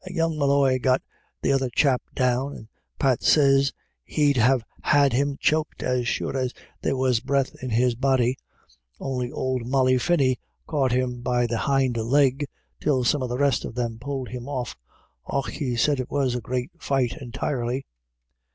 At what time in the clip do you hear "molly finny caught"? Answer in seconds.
9.67-10.91